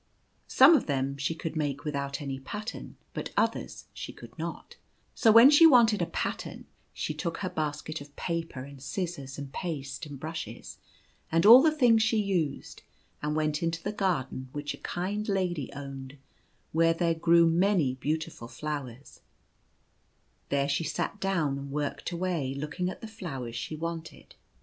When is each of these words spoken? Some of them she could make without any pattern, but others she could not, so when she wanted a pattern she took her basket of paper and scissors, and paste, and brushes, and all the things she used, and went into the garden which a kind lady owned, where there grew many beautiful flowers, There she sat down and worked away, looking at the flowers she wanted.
Some 0.47 0.73
of 0.73 0.87
them 0.87 1.15
she 1.17 1.35
could 1.35 1.55
make 1.55 1.83
without 1.85 2.21
any 2.21 2.39
pattern, 2.39 2.95
but 3.13 3.31
others 3.37 3.85
she 3.93 4.11
could 4.11 4.35
not, 4.35 4.75
so 5.13 5.31
when 5.31 5.51
she 5.51 5.67
wanted 5.67 6.01
a 6.01 6.07
pattern 6.07 6.65
she 6.91 7.13
took 7.13 7.37
her 7.37 7.49
basket 7.51 8.01
of 8.01 8.15
paper 8.15 8.63
and 8.63 8.81
scissors, 8.81 9.37
and 9.37 9.53
paste, 9.53 10.07
and 10.07 10.19
brushes, 10.19 10.79
and 11.31 11.45
all 11.45 11.61
the 11.61 11.69
things 11.71 12.01
she 12.01 12.17
used, 12.17 12.81
and 13.21 13.35
went 13.35 13.61
into 13.61 13.83
the 13.83 13.91
garden 13.91 14.49
which 14.53 14.73
a 14.73 14.77
kind 14.79 15.29
lady 15.29 15.71
owned, 15.73 16.17
where 16.71 16.95
there 16.95 17.13
grew 17.13 17.45
many 17.45 17.93
beautiful 17.93 18.47
flowers, 18.47 19.21
There 20.49 20.67
she 20.67 20.83
sat 20.83 21.19
down 21.19 21.59
and 21.59 21.71
worked 21.71 22.09
away, 22.11 22.55
looking 22.55 22.89
at 22.89 23.01
the 23.01 23.07
flowers 23.07 23.55
she 23.55 23.75
wanted. 23.75 24.33